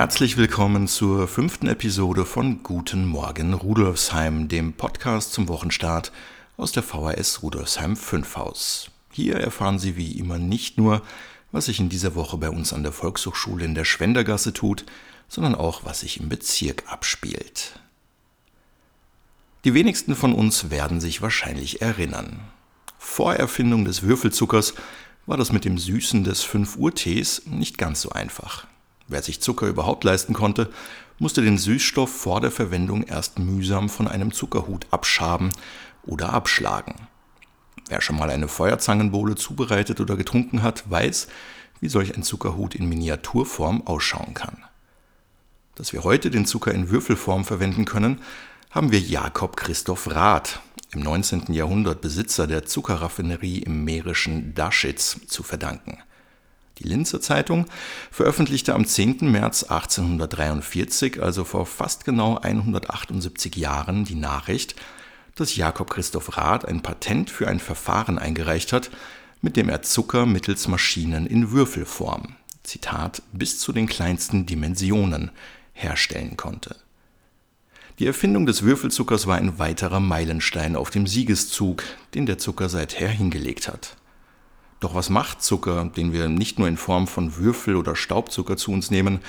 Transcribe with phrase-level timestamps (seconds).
[0.00, 6.10] Herzlich willkommen zur fünften Episode von Guten Morgen Rudolfsheim, dem Podcast zum Wochenstart
[6.56, 8.90] aus der VHS Rudolfsheim 5 Haus.
[9.12, 11.02] Hier erfahren Sie wie immer nicht nur,
[11.52, 14.86] was sich in dieser Woche bei uns an der Volkshochschule in der Schwendergasse tut,
[15.28, 17.78] sondern auch, was sich im Bezirk abspielt.
[19.64, 22.40] Die wenigsten von uns werden sich wahrscheinlich erinnern.
[22.96, 24.72] Vor Erfindung des Würfelzuckers
[25.26, 28.66] war das mit dem Süßen des 5 Uhr Tees nicht ganz so einfach.
[29.10, 30.70] Wer sich Zucker überhaupt leisten konnte,
[31.18, 35.50] musste den Süßstoff vor der Verwendung erst mühsam von einem Zuckerhut abschaben
[36.04, 36.94] oder abschlagen.
[37.88, 41.26] Wer schon mal eine Feuerzangenbowle zubereitet oder getrunken hat, weiß,
[41.80, 44.58] wie solch ein Zuckerhut in Miniaturform ausschauen kann.
[45.74, 48.20] Dass wir heute den Zucker in Würfelform verwenden können,
[48.70, 50.60] haben wir Jakob Christoph Rath,
[50.92, 51.52] im 19.
[51.52, 55.98] Jahrhundert Besitzer der Zuckerraffinerie im mährischen Daschitz, zu verdanken.
[56.80, 57.66] Die Linzer Zeitung
[58.10, 59.30] veröffentlichte am 10.
[59.30, 64.76] März 1843, also vor fast genau 178 Jahren, die Nachricht,
[65.34, 68.90] dass Jakob Christoph Rath ein Patent für ein Verfahren eingereicht hat,
[69.42, 75.30] mit dem er Zucker mittels Maschinen in Würfelform, Zitat, bis zu den kleinsten Dimensionen
[75.74, 76.76] herstellen konnte.
[77.98, 81.82] Die Erfindung des Würfelzuckers war ein weiterer Meilenstein auf dem Siegeszug,
[82.14, 83.96] den der Zucker seither hingelegt hat.
[84.80, 88.72] Doch was macht Zucker, den wir nicht nur in Form von Würfel oder Staubzucker zu
[88.72, 89.20] uns nehmen,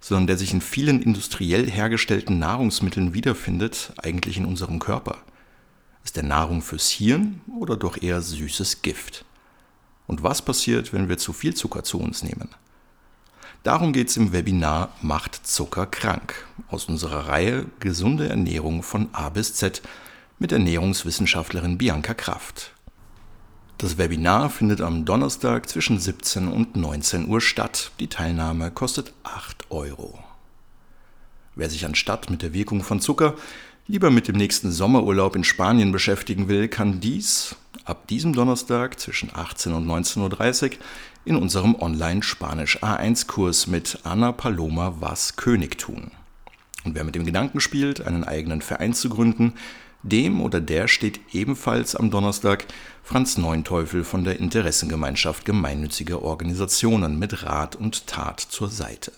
[0.00, 5.18] sondern der sich in vielen industriell hergestellten Nahrungsmitteln wiederfindet, eigentlich in unserem Körper?
[6.04, 9.24] Ist der Nahrung fürs Hirn oder doch eher süßes Gift?
[10.06, 12.48] Und was passiert, wenn wir zu viel Zucker zu uns nehmen?
[13.62, 19.28] Darum geht es im Webinar Macht Zucker krank aus unserer Reihe Gesunde Ernährung von A
[19.28, 19.82] bis Z
[20.38, 22.72] mit Ernährungswissenschaftlerin Bianca Kraft.
[23.80, 27.92] Das Webinar findet am Donnerstag zwischen 17 und 19 Uhr statt.
[27.98, 30.18] Die Teilnahme kostet 8 Euro.
[31.54, 33.36] Wer sich anstatt mit der Wirkung von Zucker
[33.86, 39.30] lieber mit dem nächsten Sommerurlaub in Spanien beschäftigen will, kann dies ab diesem Donnerstag zwischen
[39.34, 40.76] 18 und 19.30 Uhr
[41.24, 46.10] in unserem Online-Spanisch A1-Kurs mit Ana Paloma Was König tun.
[46.84, 49.54] Und wer mit dem Gedanken spielt, einen eigenen Verein zu gründen,
[50.02, 52.66] dem oder der steht ebenfalls am Donnerstag
[53.02, 59.12] Franz Neunteufel von der Interessengemeinschaft gemeinnütziger Organisationen mit Rat und Tat zur Seite.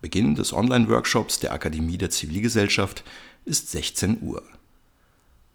[0.00, 3.04] Beginn des Online-Workshops der Akademie der Zivilgesellschaft
[3.44, 4.42] ist 16 Uhr.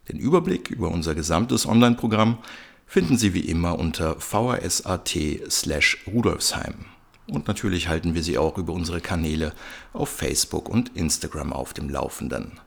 [0.09, 2.39] Den Überblick über unser gesamtes Online-Programm
[2.85, 5.17] finden Sie wie immer unter vhs.at
[5.49, 6.85] slash rudolfsheim.
[7.28, 9.53] Und natürlich halten wir Sie auch über unsere Kanäle
[9.93, 12.59] auf Facebook und Instagram auf dem Laufenden.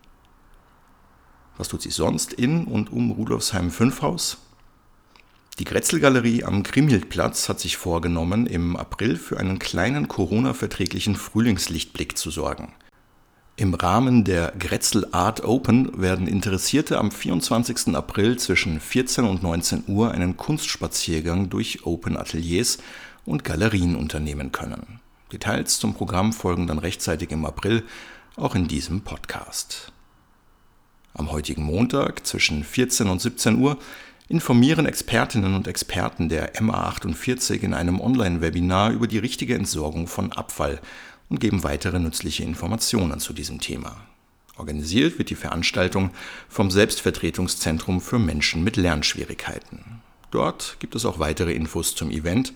[1.56, 4.38] Was tut sich sonst in und um Rudolfsheim 5 Haus?
[5.60, 12.32] Die Grätzl-Galerie am Grimhildplatz hat sich vorgenommen, im April für einen kleinen Corona-verträglichen Frühlingslichtblick zu
[12.32, 12.72] sorgen.
[13.56, 17.94] Im Rahmen der Grätzl Art Open werden Interessierte am 24.
[17.94, 22.78] April zwischen 14 und 19 Uhr einen Kunstspaziergang durch Open Ateliers
[23.24, 24.98] und Galerien unternehmen können.
[25.30, 27.84] Details zum Programm folgen dann rechtzeitig im April,
[28.34, 29.92] auch in diesem Podcast.
[31.16, 33.78] Am heutigen Montag zwischen 14 und 17 Uhr
[34.26, 40.80] informieren Expertinnen und Experten der MA48 in einem Online-Webinar über die richtige Entsorgung von Abfall
[41.28, 43.96] und geben weitere nützliche Informationen zu diesem Thema.
[44.56, 46.10] Organisiert wird die Veranstaltung
[46.48, 50.02] vom Selbstvertretungszentrum für Menschen mit Lernschwierigkeiten.
[50.32, 52.52] Dort gibt es auch weitere Infos zum Event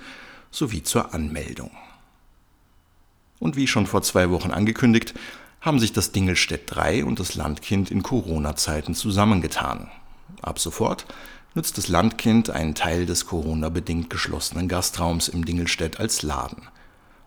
[0.51, 1.71] sowie zur Anmeldung.
[3.39, 5.15] Und wie schon vor zwei Wochen angekündigt,
[5.61, 9.91] haben sich das Dingelstädt 3 und das Landkind in Corona-Zeiten zusammengetan.
[10.43, 11.07] Ab sofort
[11.55, 16.69] nutzt das Landkind einen Teil des Corona-bedingt geschlossenen Gastraums im Dingelstädt als Laden.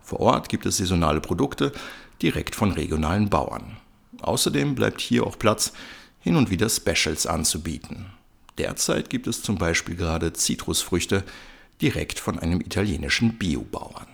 [0.01, 1.71] Vor Ort gibt es saisonale Produkte
[2.21, 3.77] direkt von regionalen Bauern.
[4.21, 5.73] Außerdem bleibt hier auch Platz,
[6.19, 8.07] hin und wieder Specials anzubieten.
[8.57, 11.23] Derzeit gibt es zum Beispiel gerade Zitrusfrüchte
[11.81, 14.07] direkt von einem italienischen Biobauern.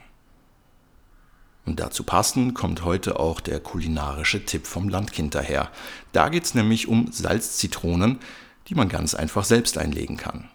[1.67, 5.69] Und dazu passend kommt heute auch der kulinarische Tipp vom Landkind daher.
[6.13, 8.19] Da geht es nämlich um Salzzitronen,
[8.67, 10.49] die man ganz einfach selbst einlegen kann.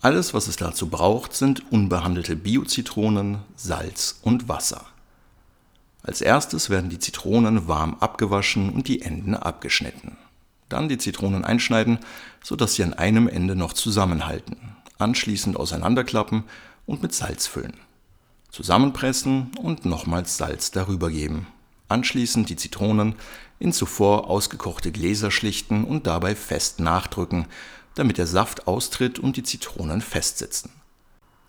[0.00, 4.86] Alles, was es dazu braucht, sind unbehandelte Biozitronen, Salz und Wasser.
[6.04, 10.16] Als erstes werden die Zitronen warm abgewaschen und die Enden abgeschnitten.
[10.68, 11.98] Dann die Zitronen einschneiden,
[12.44, 14.56] sodass sie an einem Ende noch zusammenhalten.
[14.98, 16.44] Anschließend auseinanderklappen
[16.86, 17.74] und mit Salz füllen.
[18.50, 21.46] Zusammenpressen und nochmals Salz darüber geben.
[21.88, 23.14] Anschließend die Zitronen
[23.58, 27.46] in zuvor ausgekochte Gläser schlichten und dabei fest nachdrücken,
[27.94, 30.70] damit der Saft austritt und die Zitronen festsitzen.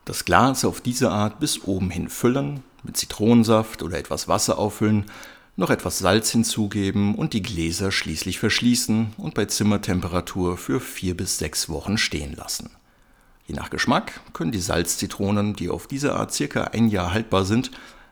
[0.06, 5.06] Das Glas auf diese Art bis oben hin füllen, mit Zitronensaft oder etwas Wasser auffüllen,
[5.58, 11.40] noch etwas Salz hinzugeben und die Gläser schließlich verschließen und bei Zimmertemperatur für vier bis
[11.40, 12.70] sechs Wochen stehen lassen.
[13.48, 17.72] Je nach Geschmack können die Salzzitronen, die auf diese Art circa ein Jahr haltbar sind,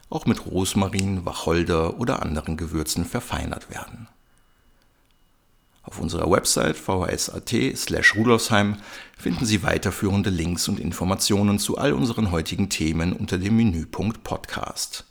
[0.09, 4.07] auch mit Rosmarin, Wacholder oder anderen Gewürzen verfeinert werden.
[5.83, 8.77] Auf unserer Website vhs.at slash rudolfsheim
[9.17, 15.05] finden Sie weiterführende Links und Informationen zu all unseren heutigen Themen unter dem Menüpunkt Podcast.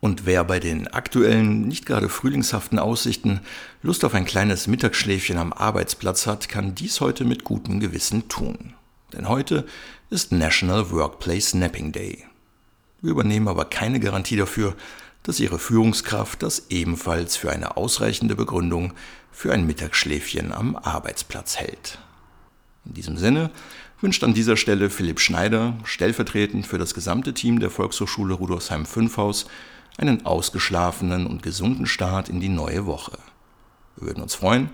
[0.00, 3.40] Und wer bei den aktuellen, nicht gerade frühlingshaften Aussichten
[3.82, 8.74] Lust auf ein kleines Mittagsschläfchen am Arbeitsplatz hat, kann dies heute mit gutem Gewissen tun.
[9.12, 9.66] Denn heute
[10.10, 12.24] ist National Workplace Napping Day.
[13.00, 14.74] Wir übernehmen aber keine Garantie dafür,
[15.22, 18.92] dass Ihre Führungskraft das ebenfalls für eine ausreichende Begründung
[19.30, 21.98] für ein Mittagsschläfchen am Arbeitsplatz hält.
[22.84, 23.50] In diesem Sinne
[24.00, 29.16] wünscht an dieser Stelle Philipp Schneider, stellvertretend für das gesamte Team der Volkshochschule Rudolfsheim 5
[29.16, 29.46] Haus,
[29.98, 33.18] einen ausgeschlafenen und gesunden Start in die neue Woche.
[33.96, 34.70] Wir würden uns freuen,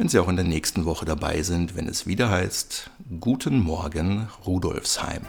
[0.00, 4.28] wenn Sie auch in der nächsten Woche dabei sind, wenn es wieder heißt Guten Morgen
[4.46, 5.26] Rudolfsheim.